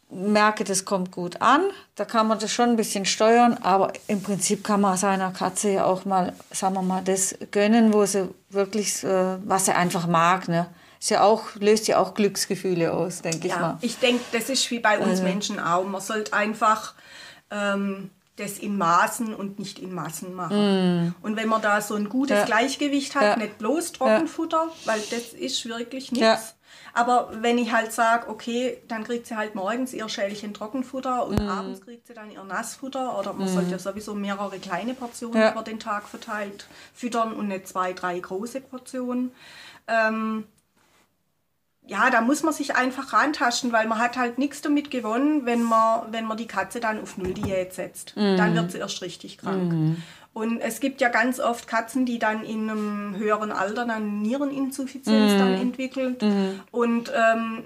[0.09, 1.61] Merke, das kommt gut an.
[1.95, 3.57] Da kann man das schon ein bisschen steuern.
[3.61, 7.91] Aber im Prinzip kann man seiner Katze ja auch mal, sagen wir mal, das gönnen,
[7.91, 10.47] wo sie wirklich, äh, was sie einfach mag.
[10.47, 10.67] Ne?
[10.99, 13.77] Ist ja auch, löst ja auch Glücksgefühle aus, denke ja, ich mal.
[13.81, 15.23] Ich denke, das ist wie bei uns also.
[15.23, 15.85] Menschen auch.
[15.85, 16.93] Man sollte einfach
[17.51, 21.07] ähm, das in Maßen und nicht in Massen machen.
[21.07, 21.15] Mm.
[21.21, 22.45] Und wenn man da so ein gutes ja.
[22.45, 23.35] Gleichgewicht hat, ja.
[23.37, 26.55] nicht bloß Trockenfutter, weil das ist wirklich nichts.
[26.95, 31.45] Aber wenn ich halt sage, okay, dann kriegt sie halt morgens ihr Schälchen Trockenfutter und
[31.45, 31.49] mm.
[31.49, 33.53] abends kriegt sie dann ihr Nassfutter oder man mm.
[33.53, 38.17] sollte ja sowieso mehrere kleine Portionen über den Tag verteilt füttern und nicht zwei, drei
[38.17, 39.31] große Portionen.
[39.89, 40.45] Ähm,
[41.85, 45.63] ja, da muss man sich einfach rantasten, weil man hat halt nichts damit gewonnen, wenn
[45.63, 48.15] man, wenn man die Katze dann auf Null-Diät setzt.
[48.15, 48.37] Mhm.
[48.37, 49.73] Dann wird sie erst richtig krank.
[49.73, 50.03] Mhm.
[50.35, 55.31] Und es gibt ja ganz oft Katzen, die dann in einem höheren Alter dann Niereninsuffizienz
[55.31, 55.39] mhm.
[55.39, 56.17] dann entwickeln.
[56.21, 56.59] Mhm.
[56.71, 57.63] Und ähm,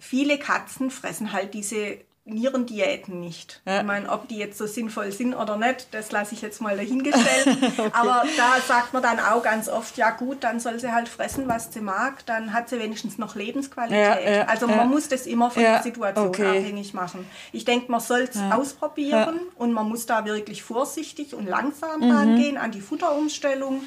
[0.00, 3.60] viele Katzen fressen halt diese Nierendiäten nicht.
[3.64, 3.78] Ja.
[3.80, 6.76] Ich meine, ob die jetzt so sinnvoll sind oder nicht, das lasse ich jetzt mal
[6.76, 7.46] dahingestellt.
[7.78, 7.90] okay.
[7.92, 11.48] Aber da sagt man dann auch ganz oft, ja gut, dann soll sie halt fressen,
[11.48, 13.98] was sie mag, dann hat sie wenigstens noch Lebensqualität.
[13.98, 16.58] Ja, ja, also man muss das immer von der Situation okay.
[16.58, 17.28] abhängig machen.
[17.52, 22.10] Ich denke, man soll es ausprobieren und man muss da wirklich vorsichtig und langsam mhm.
[22.10, 23.82] rangehen an die Futterumstellung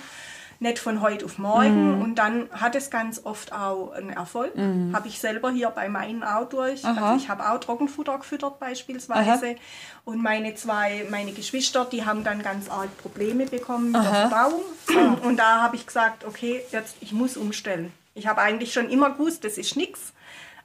[0.61, 1.95] nicht von heute auf morgen.
[1.95, 2.01] Mhm.
[2.01, 4.55] Und dann hat es ganz oft auch einen Erfolg.
[4.55, 4.95] Mhm.
[4.95, 6.85] Habe ich selber hier bei meinen auch durch.
[6.85, 9.47] Also ich habe auch Trockenfutter gefüttert beispielsweise.
[9.47, 9.55] Aha.
[10.05, 14.11] Und meine zwei, meine Geschwister, die haben dann ganz arg Probleme bekommen mit Aha.
[14.11, 15.19] der Verdauung.
[15.23, 17.91] Und da habe ich gesagt, okay, jetzt ich muss umstellen.
[18.13, 20.13] Ich habe eigentlich schon immer gewusst, das ist nichts.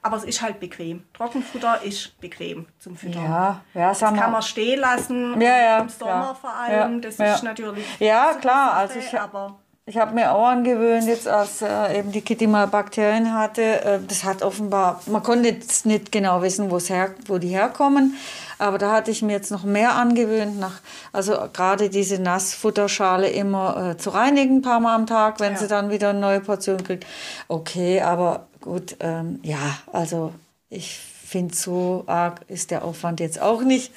[0.03, 1.03] Aber es ist halt bequem.
[1.13, 3.23] Trockenfutter ist bequem zum Füttern.
[3.23, 5.41] Ja, ja, das kann man stehen lassen.
[5.41, 7.01] Ja, ja, Im Sommer ja, vor allem.
[7.01, 7.83] das ist natürlich.
[7.99, 8.73] Ja, klar.
[8.73, 12.45] Sache, also ich, aber ich habe mir auch angewöhnt, jetzt als äh, eben die Kitty
[12.45, 17.37] mal Bakterien hatte, äh, das hat offenbar, man konnte jetzt nicht genau wissen, her, wo
[17.37, 18.15] die herkommen,
[18.59, 20.81] aber da hatte ich mir jetzt noch mehr angewöhnt, nach,
[21.13, 25.59] also gerade diese Nassfutterschale immer äh, zu reinigen, ein paar Mal am Tag, wenn ja.
[25.59, 27.05] sie dann wieder eine neue Portion kriegt.
[27.47, 30.33] Okay, aber gut, ähm, ja, also
[30.69, 33.93] ich finde, so arg ist der Aufwand jetzt auch nicht,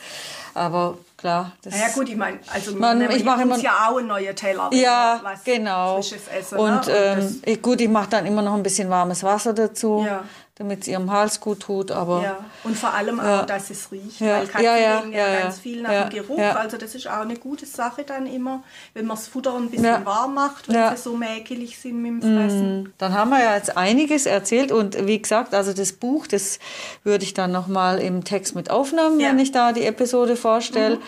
[0.54, 1.52] aber klar.
[1.62, 4.70] Das ja gut, ich meine, also man, ich mache immer ja auch neue Teller.
[4.72, 5.96] Ja, genau.
[5.96, 6.58] Frisches Essen.
[6.58, 7.14] Und, ne?
[7.16, 10.04] und ähm, gut, ich mache dann immer noch ein bisschen warmes Wasser dazu.
[10.06, 10.24] Ja
[10.60, 11.90] damit es ihrem Hals gut tut.
[11.90, 12.44] Aber, ja.
[12.64, 14.20] Und vor allem auch, dass es riecht.
[14.20, 14.40] Ja.
[14.40, 16.38] Weil Katzen ja, ja, ja, ganz viel nach dem Geruch.
[16.38, 20.04] Also das ist auch eine gute Sache dann immer, wenn man das Futter ein bisschen
[20.04, 22.82] warm macht, wenn sie so mäkelig sind mit dem Fressen.
[22.82, 22.92] Mm.
[22.98, 26.58] Dann haben wir ja jetzt einiges erzählt und wie gesagt, also das Buch, das
[27.04, 30.96] würde ich dann nochmal im Text mit aufnehmen, wenn ich da die Episode vorstelle.
[30.96, 31.02] Mhm.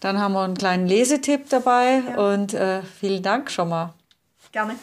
[0.00, 3.94] Dann haben wir einen kleinen Lesetipp dabei und äh, vielen Dank schon mal.
[4.50, 4.74] Gerne.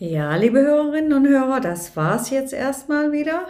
[0.00, 3.46] Ja, liebe Hörerinnen und Hörer, das war's jetzt erstmal wieder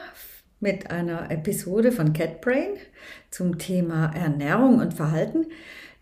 [0.61, 2.77] mit einer Episode von CatBrain
[3.31, 5.47] zum Thema Ernährung und Verhalten.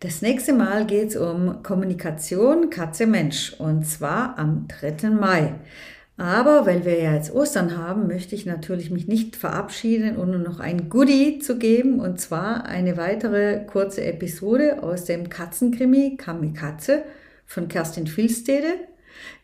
[0.00, 5.10] Das nächste Mal geht es um Kommunikation Katze-Mensch und zwar am 3.
[5.10, 5.54] Mai.
[6.16, 10.58] Aber weil wir ja jetzt Ostern haben, möchte ich natürlich mich nicht verabschieden, ohne noch
[10.58, 17.04] ein Goodie zu geben und zwar eine weitere kurze Episode aus dem Katzenkrimi Kamikaze
[17.46, 18.74] von Kerstin Filstede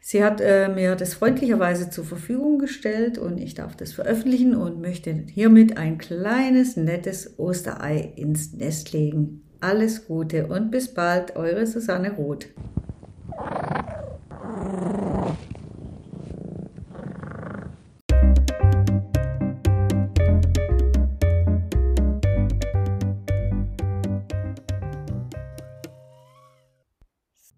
[0.00, 4.80] Sie hat äh, mir das freundlicherweise zur Verfügung gestellt und ich darf das veröffentlichen und
[4.80, 9.42] möchte hiermit ein kleines, nettes Osterei ins Nest legen.
[9.60, 12.48] Alles Gute und bis bald, eure Susanne Roth.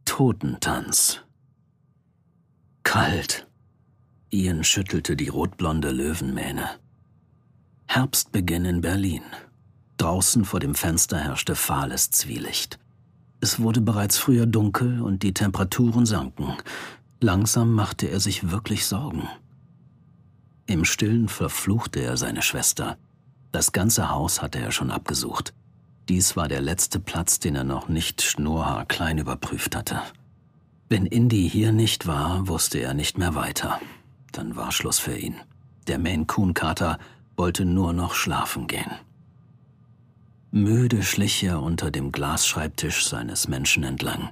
[0.05, 1.23] Totentanz
[3.11, 3.45] Kalt.
[4.31, 6.79] Ian schüttelte die rotblonde Löwenmähne.
[7.89, 9.25] Herbstbeginn in Berlin.
[9.97, 12.79] Draußen vor dem Fenster herrschte fahles Zwielicht.
[13.41, 16.55] Es wurde bereits früher dunkel und die Temperaturen sanken.
[17.21, 19.29] Langsam machte er sich wirklich Sorgen.
[20.67, 22.97] Im Stillen verfluchte er seine Schwester.
[23.51, 25.53] Das ganze Haus hatte er schon abgesucht.
[26.09, 30.01] Dies war der letzte Platz, den er noch nicht schnurhaarklein überprüft hatte.
[30.93, 33.81] Wenn Indy hier nicht war, wusste er nicht mehr weiter.
[34.33, 35.37] Dann war Schluss für ihn.
[35.87, 36.99] Der Maine Coon Kater
[37.37, 38.91] wollte nur noch schlafen gehen.
[40.51, 44.31] Müde schlich er unter dem Glasschreibtisch seines Menschen entlang.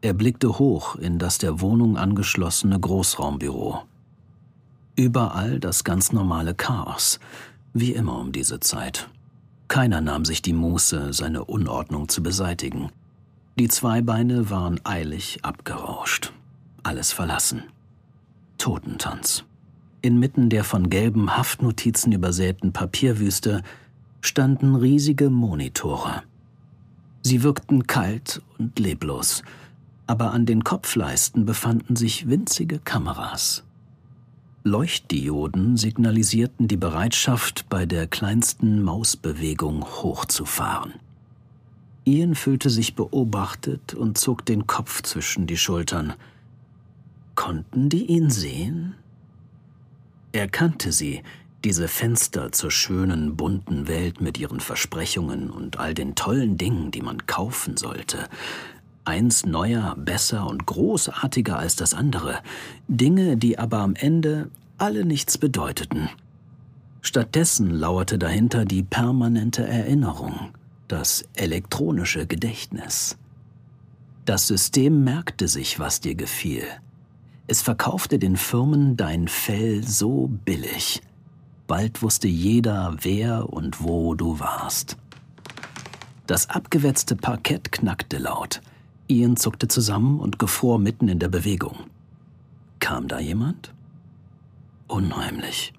[0.00, 3.82] Er blickte hoch in das der Wohnung angeschlossene Großraumbüro.
[4.94, 7.18] Überall das ganz normale Chaos,
[7.74, 9.08] wie immer um diese Zeit.
[9.66, 12.92] Keiner nahm sich die Muße, seine Unordnung zu beseitigen.
[13.58, 16.30] Die Zweibeine waren eilig abgerauscht.
[16.82, 17.62] Alles verlassen.
[18.58, 19.44] Totentanz.
[20.02, 23.62] Inmitten der von gelben Haftnotizen übersäten Papierwüste
[24.20, 26.22] standen riesige Monitore.
[27.22, 29.42] Sie wirkten kalt und leblos,
[30.06, 33.64] aber an den Kopfleisten befanden sich winzige Kameras.
[34.64, 40.92] Leuchtdioden signalisierten die Bereitschaft, bei der kleinsten Mausbewegung hochzufahren.
[42.08, 46.14] Ian fühlte sich beobachtet und zog den Kopf zwischen die Schultern.
[47.34, 48.94] Konnten die ihn sehen?
[50.30, 51.24] Er kannte sie,
[51.64, 57.02] diese Fenster zur schönen, bunten Welt mit ihren Versprechungen und all den tollen Dingen, die
[57.02, 58.28] man kaufen sollte.
[59.04, 62.38] Eins neuer, besser und großartiger als das andere.
[62.86, 66.08] Dinge, die aber am Ende alle nichts bedeuteten.
[67.02, 70.52] Stattdessen lauerte dahinter die permanente Erinnerung,
[70.88, 73.16] das elektronische Gedächtnis.
[74.24, 76.64] Das System merkte sich, was dir gefiel.
[77.46, 81.00] Es verkaufte den Firmen dein Fell so billig.
[81.66, 84.96] Bald wusste jeder, wer und wo du warst.
[86.26, 88.60] Das abgewetzte Parkett knackte laut.
[89.08, 91.76] Ian zuckte zusammen und gefror mitten in der Bewegung.
[92.80, 93.72] Kam da jemand?
[94.88, 95.72] Unheimlich.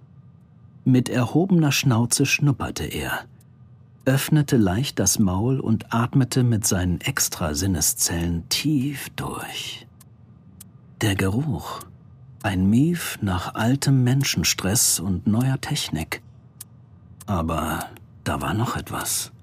[0.85, 3.25] Mit erhobener Schnauze schnupperte er,
[4.07, 9.85] öffnete leicht das Maul und atmete mit seinen Extrasinneszellen tief durch.
[11.01, 11.81] Der Geruch.
[12.41, 16.21] Ein Mief nach altem Menschenstress und neuer Technik.
[17.25, 17.85] Aber
[18.23, 19.33] da war noch etwas.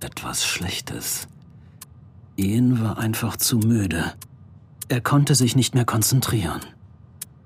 [0.00, 1.26] Etwas Schlechtes.
[2.36, 4.12] Ian war einfach zu müde.
[4.88, 6.60] Er konnte sich nicht mehr konzentrieren.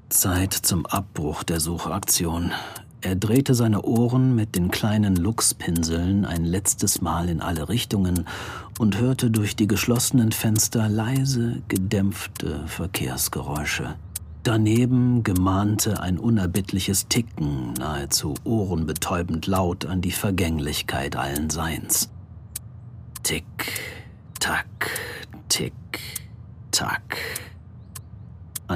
[0.09, 2.51] Zeit zum Abbruch der Suchaktion.
[3.03, 8.27] Er drehte seine Ohren mit den kleinen Luchspinseln ein letztes Mal in alle Richtungen
[8.79, 13.97] und hörte durch die geschlossenen Fenster leise, gedämpfte Verkehrsgeräusche.
[14.45, 22.09] Daneben gemahnte ein unerbittliches Ticken, nahezu ohrenbetäubend laut an die Vergänglichkeit allen Seins.
[23.25, 23.45] Tick,
[24.39, 24.91] Tack,
[25.49, 25.73] Tick.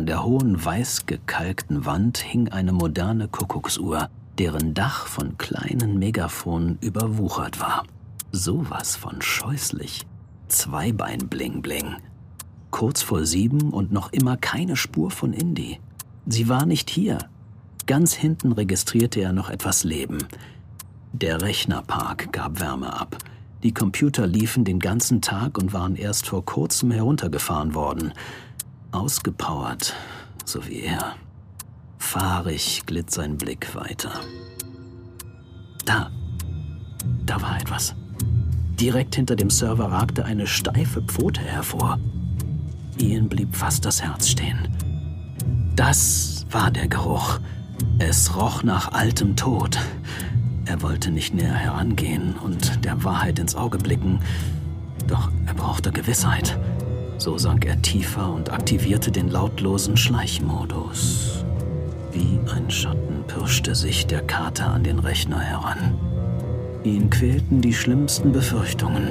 [0.07, 6.79] An der hohen weiß gekalkten Wand hing eine moderne Kuckucksuhr, deren Dach von kleinen Megaphonen
[6.81, 7.83] überwuchert war.
[8.31, 10.07] Sowas von scheußlich.
[10.47, 11.97] Zweibein bling bling.
[12.71, 15.81] Kurz vor sieben und noch immer keine Spur von Indy.
[16.25, 17.19] Sie war nicht hier.
[17.87, 20.19] Ganz hinten registrierte er noch etwas Leben.
[21.15, 23.19] Der Rechnerpark gab Wärme ab.
[23.65, 28.13] Die Computer liefen den ganzen Tag und waren erst vor kurzem heruntergefahren worden.
[28.93, 29.95] Ausgepowert,
[30.45, 31.15] so wie er.
[31.99, 34.13] Fahrig glitt sein Blick weiter.
[35.85, 36.11] Da,
[37.25, 37.95] da war etwas.
[38.81, 41.99] Direkt hinter dem Server ragte eine steife Pfote hervor.
[42.99, 44.69] Ian blieb fast das Herz stehen.
[45.75, 47.41] Das war der Geruch.
[47.99, 49.79] Es roch nach altem Tod.
[50.67, 54.21] Er wollte nicht näher herangehen und der Wahrheit ins Auge blicken,
[55.07, 56.59] doch er brauchte Gewissheit.
[57.19, 61.45] So sank er tiefer und aktivierte den lautlosen Schleichmodus.
[62.13, 65.99] Wie ein Schatten pirschte sich der Kater an den Rechner heran.
[66.85, 69.09] Ihn quälten die schlimmsten Befürchtungen.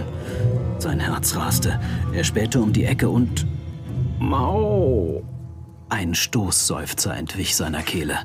[0.78, 1.80] Sein Herz raste.
[2.14, 3.46] Er spähte um die Ecke und...
[4.20, 5.24] Mau!
[5.90, 8.20] Ein Stoßseufzer entwich seiner Kehle.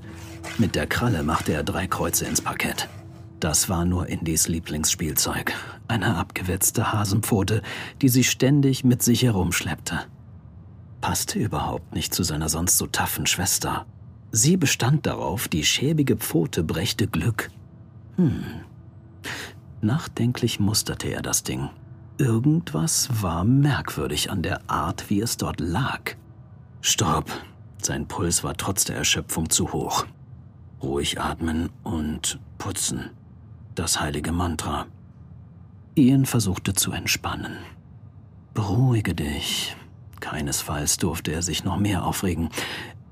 [0.59, 2.89] Mit der Kralle machte er drei Kreuze ins Parkett.
[3.41, 5.53] Das war nur Indys Lieblingsspielzeug.
[5.91, 7.63] Eine abgewetzte Hasenpfote,
[8.01, 9.99] die sie ständig mit sich herumschleppte.
[11.01, 13.87] Passte überhaupt nicht zu seiner sonst so taffen Schwester.
[14.31, 17.51] Sie bestand darauf, die schäbige Pfote brächte Glück.
[18.15, 18.45] Hm.
[19.81, 21.71] Nachdenklich musterte er das Ding.
[22.19, 26.15] Irgendwas war merkwürdig an der Art, wie es dort lag.
[26.83, 27.33] Stopp.
[27.83, 30.07] Sein Puls war trotz der Erschöpfung zu hoch.
[30.81, 33.11] Ruhig atmen und putzen
[33.75, 34.87] das heilige Mantra.
[36.01, 37.59] Ian versuchte zu entspannen.
[38.55, 39.77] Beruhige dich.
[40.21, 42.51] Keinesfalls durfte er sich noch mehr aufregen.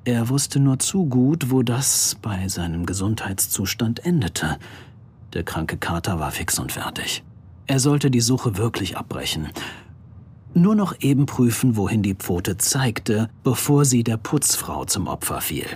[0.05, 4.59] Er wusste nur zu gut, wo das bei seinem Gesundheitszustand endete.
[5.33, 7.23] Der kranke Kater war fix und fertig.
[7.67, 9.49] Er sollte die Suche wirklich abbrechen.
[10.55, 15.67] Nur noch eben prüfen, wohin die Pfote zeigte, bevor sie der Putzfrau zum Opfer fiel.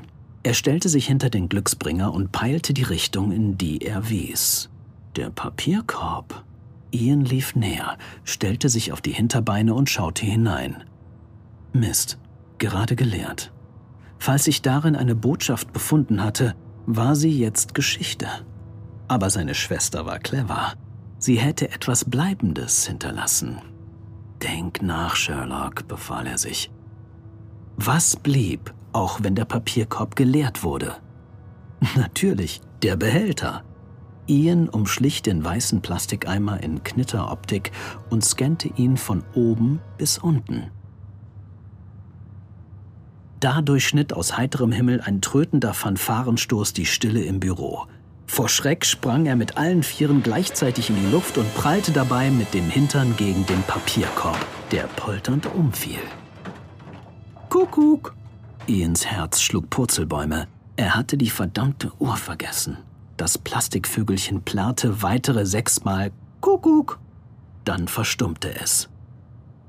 [0.42, 4.70] Er stellte sich hinter den Glücksbringer und peilte die Richtung, in die er wies.
[5.14, 6.42] Der Papierkorb.
[6.92, 10.84] Ian lief näher, stellte sich auf die Hinterbeine und schaute hinein.
[11.72, 12.18] Mist,
[12.58, 13.52] gerade geleert.
[14.18, 16.54] Falls sich darin eine Botschaft befunden hatte,
[16.86, 18.28] war sie jetzt Geschichte.
[19.08, 20.74] Aber seine Schwester war clever.
[21.18, 23.58] Sie hätte etwas Bleibendes hinterlassen.
[24.42, 26.70] Denk nach, Sherlock, befahl er sich.
[27.76, 30.96] Was blieb, auch wenn der Papierkorb geleert wurde?
[31.96, 33.64] Natürlich, der Behälter.
[34.26, 37.72] Ian umschlich den weißen Plastikeimer in Knitteroptik
[38.10, 40.70] und scannte ihn von oben bis unten.
[43.40, 47.86] Da durchschnitt aus heiterem Himmel ein trötender Fanfarenstoß die Stille im Büro.
[48.26, 52.54] Vor Schreck sprang er mit allen Vieren gleichzeitig in die Luft und prallte dabei mit
[52.54, 54.38] dem Hintern gegen den Papierkorb,
[54.70, 55.98] der polternd umfiel.
[57.48, 58.14] Kuckuck!
[58.68, 60.46] Ians Herz schlug Purzelbäume.
[60.76, 62.78] Er hatte die verdammte Uhr vergessen.
[63.16, 66.98] Das Plastikvögelchen plärrte weitere sechsmal Kuckuck.
[67.64, 68.88] Dann verstummte es.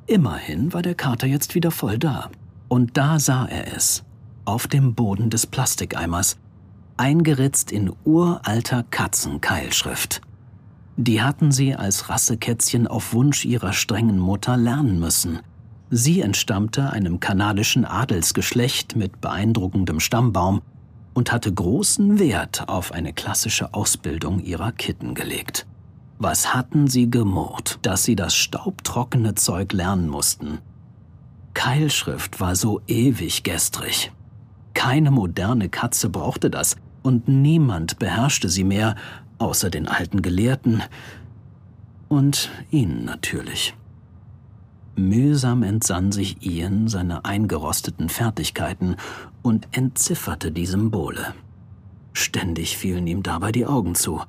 [0.07, 2.29] Immerhin war der Kater jetzt wieder voll da.
[2.67, 4.03] Und da sah er es,
[4.45, 6.37] auf dem Boden des Plastikeimers,
[6.97, 10.21] eingeritzt in uralter Katzenkeilschrift.
[10.97, 15.39] Die hatten sie als Rassekätzchen auf Wunsch ihrer strengen Mutter lernen müssen.
[15.89, 20.61] Sie entstammte einem kanadischen Adelsgeschlecht mit beeindruckendem Stammbaum
[21.13, 25.65] und hatte großen Wert auf eine klassische Ausbildung ihrer Kitten gelegt.
[26.19, 30.59] Was hatten sie gemurrt, dass sie das staubtrockene Zeug lernen mussten?
[31.53, 34.11] Keilschrift war so ewig gestrig.
[34.73, 38.95] Keine moderne Katze brauchte das, und niemand beherrschte sie mehr,
[39.37, 40.81] außer den alten Gelehrten
[42.07, 43.75] und ihnen natürlich.
[44.95, 48.95] Mühsam entsann sich Ian seine eingerosteten Fertigkeiten
[49.41, 51.33] und entzifferte die Symbole.
[52.13, 54.21] Ständig fielen ihm dabei die Augen zu.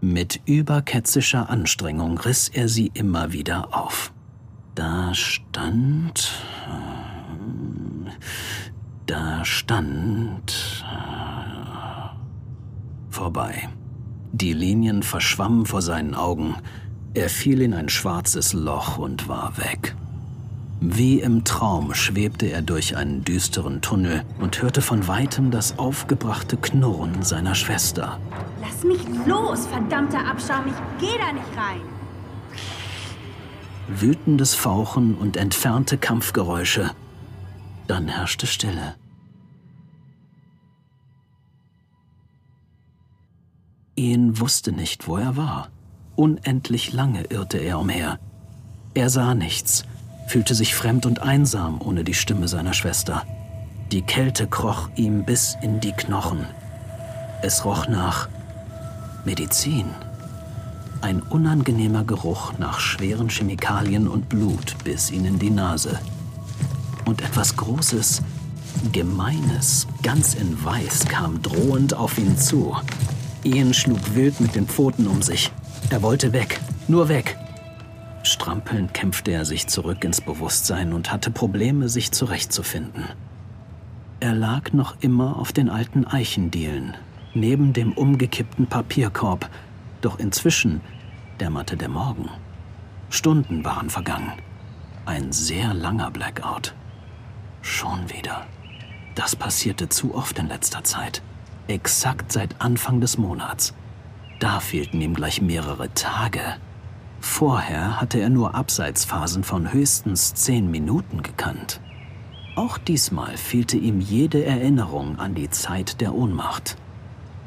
[0.00, 4.12] Mit überketzischer Anstrengung riss er sie immer wieder auf.
[4.74, 6.32] Da stand.
[9.06, 10.84] Da stand.
[13.10, 13.68] Vorbei.
[14.32, 16.56] Die Linien verschwammen vor seinen Augen.
[17.14, 19.94] Er fiel in ein schwarzes Loch und war weg.
[20.80, 26.56] Wie im Traum schwebte er durch einen düsteren Tunnel und hörte von weitem das aufgebrachte
[26.56, 28.20] Knurren seiner Schwester.
[28.60, 31.80] Lass mich los, verdammter Abschaum, ich geh da nicht rein
[33.88, 36.90] wütendes Fauchen und entfernte Kampfgeräusche.
[37.86, 38.96] Dann herrschte Stille.
[43.96, 45.68] Ian wusste nicht, wo er war.
[46.16, 48.18] Unendlich lange irrte er umher.
[48.94, 49.84] Er sah nichts,
[50.28, 53.24] fühlte sich fremd und einsam ohne die Stimme seiner Schwester.
[53.90, 56.46] Die Kälte kroch ihm bis in die Knochen.
[57.42, 58.28] Es roch nach
[59.24, 59.86] Medizin.
[61.00, 65.98] Ein unangenehmer Geruch nach schweren Chemikalien und Blut biss ihn in die Nase.
[67.04, 68.22] Und etwas Großes,
[68.92, 72.76] Gemeines, ganz in Weiß, kam drohend auf ihn zu.
[73.42, 75.50] Ian schlug wild mit den Pfoten um sich.
[75.90, 77.36] Er wollte weg, nur weg.
[78.22, 83.04] Strampelnd kämpfte er sich zurück ins Bewusstsein und hatte Probleme, sich zurechtzufinden.
[84.20, 86.96] Er lag noch immer auf den alten Eichendielen,
[87.34, 89.50] neben dem umgekippten Papierkorb,
[90.00, 90.80] doch inzwischen
[91.40, 92.30] dämmerte der Morgen.
[93.10, 94.32] Stunden waren vergangen.
[95.04, 96.74] Ein sehr langer Blackout.
[97.60, 98.46] Schon wieder.
[99.14, 101.22] Das passierte zu oft in letzter Zeit.
[101.68, 103.74] Exakt seit Anfang des Monats.
[104.44, 106.42] Da fehlten ihm gleich mehrere Tage.
[107.18, 111.80] Vorher hatte er nur Abseitsphasen von höchstens zehn Minuten gekannt.
[112.54, 116.76] Auch diesmal fehlte ihm jede Erinnerung an die Zeit der Ohnmacht.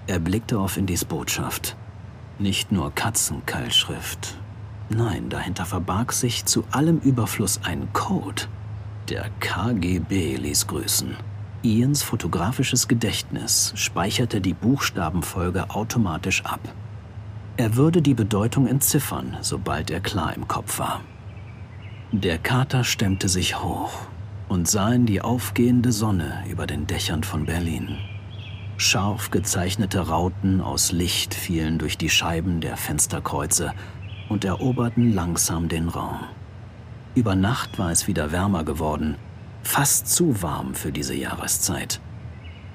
[0.08, 1.78] Er blickte auf Indys Botschaft.
[2.40, 4.36] Nicht nur Katzenkeilschrift.
[4.90, 8.46] Nein, dahinter verbarg sich zu allem Überfluss ein Code.
[9.10, 11.16] Der KGB ließ grüßen.
[11.62, 16.62] Ians fotografisches Gedächtnis speicherte die Buchstabenfolge automatisch ab.
[17.60, 21.02] Er würde die Bedeutung entziffern, sobald er klar im Kopf war.
[22.12, 23.91] Der Kater stemmte sich hoch
[24.48, 27.98] und sah in die aufgehende Sonne über den Dächern von Berlin.
[28.78, 33.74] Scharf gezeichnete Rauten aus Licht fielen durch die Scheiben der Fensterkreuze
[34.30, 36.20] und eroberten langsam den Raum.
[37.15, 39.15] Über Nacht war es wieder wärmer geworden,
[39.63, 42.00] fast zu warm für diese Jahreszeit.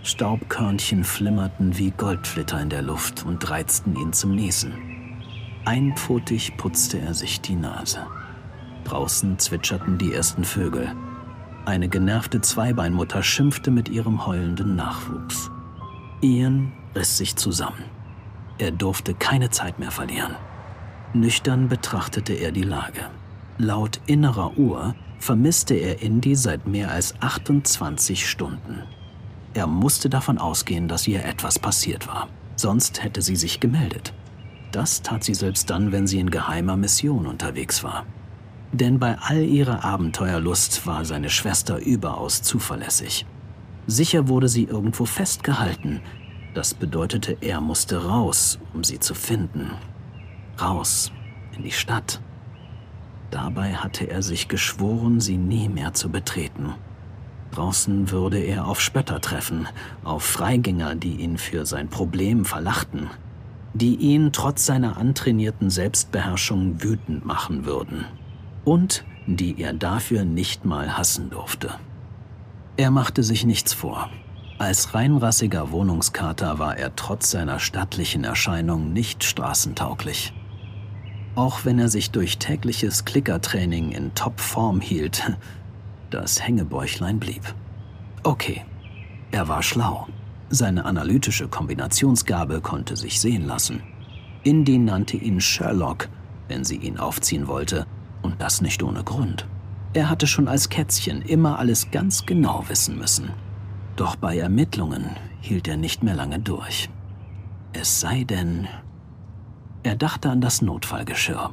[0.04, 4.72] Staubkörnchen flimmerten wie Goldflitter in der Luft und reizten ihn zum Niesen.
[5.64, 8.04] Einpfotig putzte er sich die Nase.
[8.82, 10.92] Draußen zwitscherten die ersten Vögel.
[11.66, 12.40] Eine genervte
[18.58, 20.34] Er durfte keine Zeit mehr verlieren.
[21.14, 23.08] Nüchtern betrachtete er die Lage.
[23.58, 28.82] Laut innerer Uhr vermisste er Indy seit mehr als 28 Stunden.
[29.54, 32.28] Er musste davon ausgehen, dass ihr etwas passiert war.
[32.56, 34.14] Sonst hätte sie sich gemeldet.
[34.70, 38.06] Das tat sie selbst dann, wenn sie in geheimer Mission unterwegs war.
[38.72, 43.26] Denn bei all ihrer Abenteuerlust war seine Schwester überaus zuverlässig.
[43.86, 46.00] Sicher wurde sie irgendwo festgehalten.
[46.54, 49.72] Das bedeutete, er musste raus, um sie zu finden.
[50.60, 51.12] Raus
[51.54, 52.20] in die Stadt.
[53.30, 56.74] Dabei hatte er sich geschworen, sie nie mehr zu betreten.
[57.52, 59.68] Draußen würde er auf Spötter treffen,
[60.04, 63.10] auf Freigänger, die ihn für sein Problem verlachten,
[63.74, 68.06] die ihn trotz seiner antrainierten Selbstbeherrschung wütend machen würden
[68.64, 71.74] und die er dafür nicht mal hassen durfte.
[72.78, 74.08] Er machte sich nichts vor.
[74.58, 80.32] Als reinrassiger Wohnungskater war er trotz seiner stattlichen Erscheinung nicht straßentauglich.
[81.34, 85.36] Auch wenn er sich durch tägliches Klickertraining in Topform hielt,
[86.12, 87.42] das Hängebäuchlein blieb.
[88.22, 88.64] Okay,
[89.30, 90.06] er war schlau.
[90.50, 93.82] Seine analytische Kombinationsgabe konnte sich sehen lassen.
[94.44, 96.08] Indy nannte ihn Sherlock,
[96.48, 97.86] wenn sie ihn aufziehen wollte,
[98.22, 99.46] und das nicht ohne Grund.
[99.94, 103.30] Er hatte schon als Kätzchen immer alles ganz genau wissen müssen.
[103.96, 105.10] Doch bei Ermittlungen
[105.40, 106.88] hielt er nicht mehr lange durch.
[107.72, 108.68] Es sei denn,
[109.82, 111.50] er dachte an das Notfallgeschirr.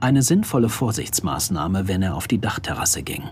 [0.00, 3.24] Eine sinnvolle Vorsichtsmaßnahme, wenn er auf die Dachterrasse ging.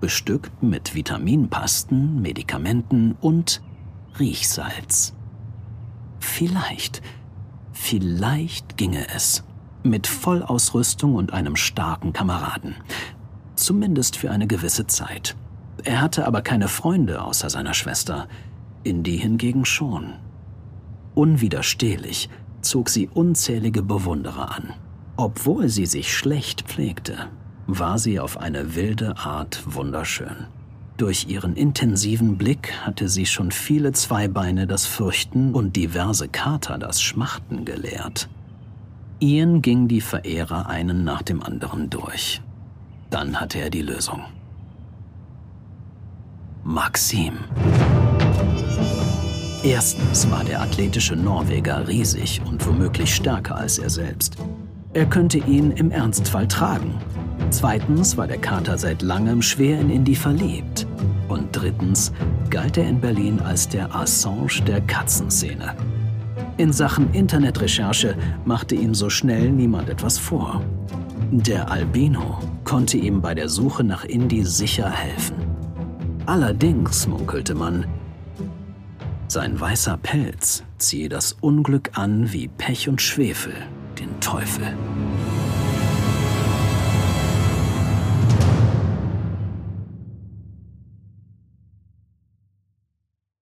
[0.00, 3.60] Bestückt mit Vitaminpasten, Medikamenten und
[4.18, 5.14] Riechsalz.
[6.18, 7.02] Vielleicht,
[7.72, 9.44] vielleicht ginge es.
[9.82, 12.76] Mit Vollausrüstung und einem starken Kameraden.
[13.56, 15.36] Zumindest für eine gewisse Zeit.
[15.84, 18.26] Er hatte aber keine Freunde außer seiner Schwester.
[18.84, 20.14] Indy hingegen schon.
[21.14, 22.30] Unwiderstehlich
[22.62, 24.74] zog sie unzählige Bewunderer an.
[25.16, 27.28] Obwohl sie sich schlecht pflegte,
[27.78, 30.46] war sie auf eine wilde Art wunderschön.
[30.96, 37.00] Durch ihren intensiven Blick hatte sie schon viele Zweibeine das Fürchten und diverse Kater das
[37.00, 38.28] Schmachten gelehrt.
[39.20, 42.42] Ian ging die Verehrer einen nach dem anderen durch.
[43.10, 44.22] Dann hatte er die Lösung.
[46.64, 47.34] Maxim.
[49.62, 54.36] Erstens war der athletische Norweger riesig und womöglich stärker als er selbst.
[54.92, 56.94] Er könnte ihn im Ernstfall tragen.
[57.50, 60.86] Zweitens war der Kater seit langem schwer in Indy verliebt.
[61.28, 62.12] Und drittens
[62.48, 65.74] galt er in Berlin als der Assange der Katzenszene.
[66.56, 70.62] In Sachen Internetrecherche machte ihm so schnell niemand etwas vor.
[71.30, 75.36] Der Albino konnte ihm bei der Suche nach Indy sicher helfen.
[76.26, 77.86] Allerdings, munkelte man,
[79.26, 83.54] sein weißer Pelz ziehe das Unglück an wie Pech und Schwefel,
[83.98, 84.74] den Teufel.